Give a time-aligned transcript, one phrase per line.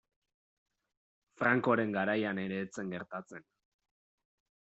[1.41, 3.47] Francoren garaian ere ez zen gertatzen.